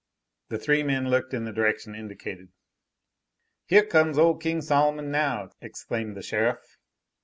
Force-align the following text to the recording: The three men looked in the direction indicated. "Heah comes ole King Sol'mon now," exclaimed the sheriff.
The 0.49 0.57
three 0.57 0.81
men 0.81 1.11
looked 1.11 1.31
in 1.31 1.45
the 1.45 1.53
direction 1.53 1.93
indicated. 1.93 2.49
"Heah 3.67 3.85
comes 3.85 4.17
ole 4.17 4.35
King 4.37 4.61
Sol'mon 4.61 5.11
now," 5.11 5.51
exclaimed 5.61 6.17
the 6.17 6.23
sheriff. 6.23 6.77